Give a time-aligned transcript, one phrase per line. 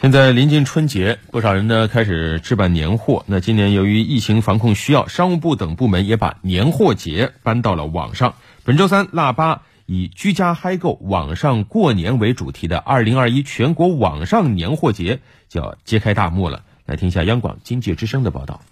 [0.00, 3.22] 现在临近春节，不少人呢开始置办年货。
[3.26, 8.36] 那今年由于疫情防控需要，商务部等部门也把年货节搬到了网上。
[8.64, 15.20] 本周三，腊八以“居家嗨购，网上过年”为主题的2021全国网上年货节
[15.50, 16.64] 就要揭开大幕了。
[16.86, 18.62] 来听一下央广经济之声的报道。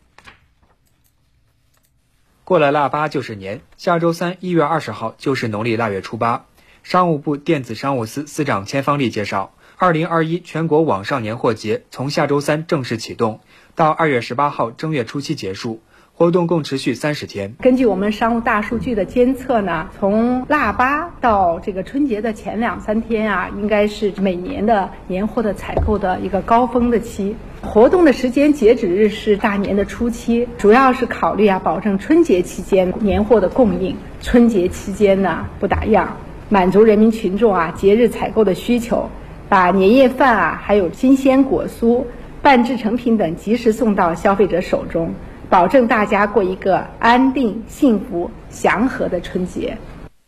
[2.42, 6.46] 过了腊八就是年，下周三一月二十号就是农历腊月初八。
[6.82, 9.52] 商务部电子商务司司长千方丽介绍。
[9.80, 13.38] 二零二一全国网上年货节从下周三正式启动，
[13.76, 15.78] 到二月十八号正月初七结束，
[16.14, 17.54] 活动共持续三十天。
[17.60, 27.36] 根据我们商务大数据的监测呢，从腊八到这个春节的前两三天啊，应该是每年的年货的采购的一个高峰的期。
[27.62, 36.08] 活动的时间截止日是大年的初七，主要是考虑啊，保证春节期间年货的供应，春节期间呢不打烊，
[36.48, 39.08] 满足人民群众啊节日采购的需求。
[39.48, 42.04] 把年夜饭啊，还有新鲜果蔬、
[42.42, 45.14] 半制成品等及时送到消费者手中，
[45.48, 49.78] 保证大家过一个安定、幸福、祥和的春节。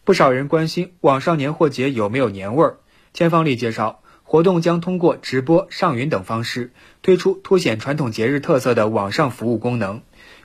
[0.05, 2.78] 不少人关心网上年货节有没有年味儿。
[3.12, 6.70] 千方丽介绍，活动将通过直播、上云等方式
[7.02, 10.00] 推出凸显传统节日特色的网上服务功能，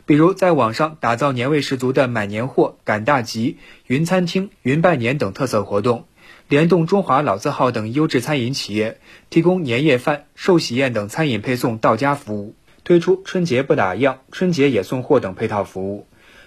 [0.05, 3.57] 比如在网上打造年味十足的买年货、赶大集、
[3.87, 6.03] 云餐厅、云拜年等特色活动。
[6.47, 8.99] 联动中华老字号等优质餐饮企业，
[9.31, 16.05] 提供年夜饭、寿喜宴等餐饮配送到家服务，推出春节不打烊、春节也送货等配套服务，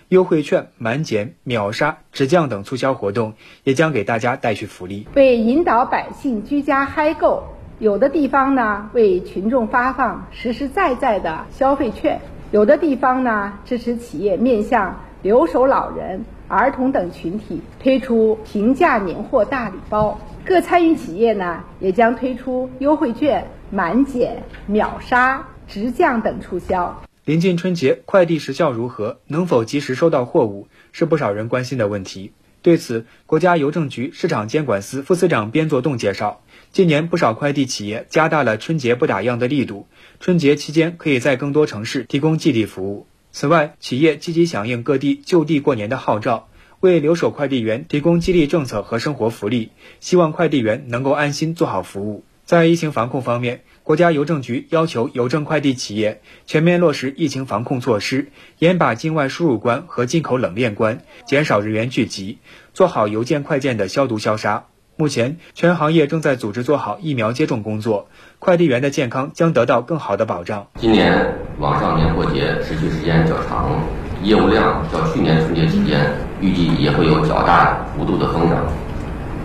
[0.08, 5.04] 优惠券、满减、秒杀、直降等促销活动也将给大家带去福利。
[5.14, 7.42] 为引导百姓居家嗨购，
[7.80, 12.20] 有的地方呢为群众发放实实在在的消费券，
[12.52, 16.24] 有的地方呢支持企业面向留守老人。
[16.48, 27.02] 儿童等群体推出平价年货大礼包，各参与企业呢也将推出优惠券、满减、秒杀、直降等促销。
[27.26, 29.19] 临近春节，快递时效如何？
[29.26, 30.69] 能否及时收到货物？
[30.92, 32.32] 是不少人关心的问题。
[32.62, 36.41] 对此，国家邮政局市场监管司副司长边作栋介绍，
[36.72, 39.87] 今年不少快递企业加大了春节不打烊的力度，
[40.19, 43.06] 春节期间可以在更多城市提供寄递服务。
[43.31, 46.49] 此外，企业积极响应各地就地过年的号召，
[46.81, 52.25] 为留守快递员提供激励政策和生活福利，希望快递员能够安心做好服务。
[52.44, 62.38] 在疫情防控方面，国家邮政局要求邮政快递企业全面落实疫情防控措施，严把境外输入关和进口冷链关，减少人员聚集，
[62.72, 64.67] 做好邮件快件的消毒消杀。
[65.00, 68.09] 目前，全行业正在组织做好疫苗接种工作，
[68.41, 70.66] 快递员的健康将得到更好的保障。
[70.75, 73.78] 今年网上年货节持续时间较长，
[74.25, 76.00] 业务量较去年春节期间
[76.41, 78.66] 预计也会有较大幅度的增长。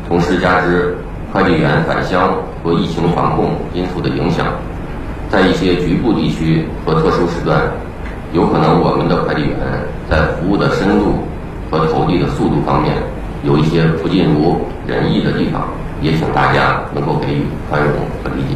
[0.10, 0.98] 同时，加之
[1.32, 4.48] 快递员返乡和疫情防控因素的影响，
[5.30, 7.62] 在一些局部地区和特殊时段，
[8.34, 9.60] 有可能我们的快递员
[10.10, 11.14] 在服务的深度
[11.70, 12.96] 和投递的速度方面。
[13.44, 14.58] 有一些不尽如
[14.88, 15.70] 人意的地方，
[16.02, 18.56] 也请大家能够给予宽容和理解。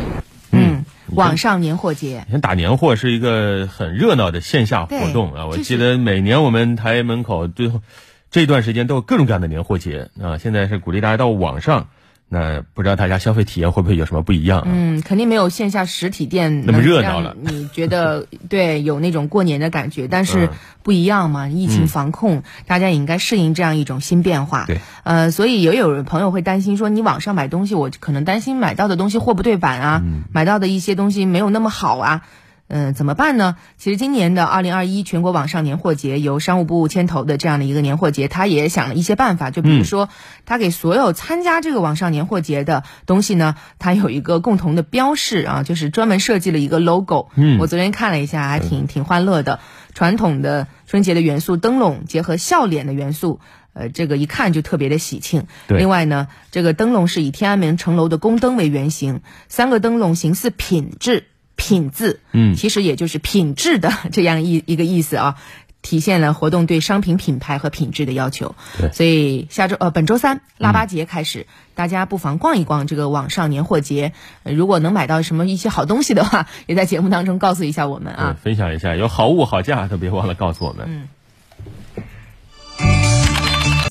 [0.52, 0.84] 嗯，
[1.14, 5.46] 网上年货节，打年货是一个很热闹的线下活动啊！
[5.46, 7.82] 我记得每年我们台门口最后
[8.30, 10.38] 这段时间都有各种各样的年货节啊！
[10.38, 11.88] 现在是鼓励大家到网上。
[12.30, 14.64] 那不知道大家消费体验会不会有什么不一样？
[14.66, 17.36] 嗯，肯定没有线下实体店那么热闹了。
[17.40, 20.50] 你觉得 对有那种过年的感觉，但是
[20.84, 21.48] 不一样嘛？
[21.48, 24.66] 疫情防控，大家也应该适应这样一种新变化。
[24.66, 32.24] 对，呃，所以也有朋友会担心说，你网上买东西，我可能担心买到的东西货不对版啊，买到的一些东西没有那么好啊。
[32.70, 33.56] 嗯，怎么办呢？
[33.78, 39.52] 其实今年的二零二一全国网上年货节由商务部牵头的这样的一个年货节，他也想了一些办法。
[39.52, 40.10] 就比如说，
[40.46, 47.30] 他给所有参加这个网上年货节的东西呢，它有一个共同的标识啊，就是专门设计了一个 logo。
[47.36, 49.60] 嗯，我昨天看了一下，还挺挺欢乐的。
[49.94, 53.40] 传统的春节的元素灯笼结合笑脸的元素，
[53.74, 55.48] 呃，这个一看就特别的喜庆。
[55.68, 61.24] 另外呢，这个灯笼是以天安门城楼的宫灯为原型，三个灯笼形似品质。
[61.58, 65.36] 品字，嗯，其实也就是品质的 这样一一个意思啊，
[65.82, 68.56] 体现了活动对商品品牌和品质的要求。
[68.80, 74.14] 对，所以下周呃本周三腊八节开始，大家不妨逛一逛这个网上年货节，
[74.44, 80.86] 如果能买到什么一些好东西的话，也在节目当中告诉一下我们啊，分享一下，有好物好价都别忘了告诉我们。
[80.88, 81.08] 嗯。